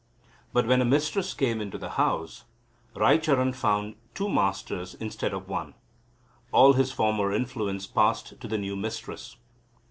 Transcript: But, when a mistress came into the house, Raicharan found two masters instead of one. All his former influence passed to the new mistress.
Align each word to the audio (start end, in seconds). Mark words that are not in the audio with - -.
But, 0.51 0.65
when 0.65 0.81
a 0.81 0.83
mistress 0.85 1.35
came 1.35 1.61
into 1.61 1.77
the 1.77 1.91
house, 1.91 2.45
Raicharan 2.95 3.53
found 3.53 3.97
two 4.15 4.29
masters 4.29 4.95
instead 4.95 5.31
of 5.31 5.47
one. 5.47 5.75
All 6.51 6.73
his 6.73 6.91
former 6.91 7.31
influence 7.31 7.85
passed 7.85 8.39
to 8.41 8.47
the 8.47 8.57
new 8.57 8.75
mistress. 8.75 9.37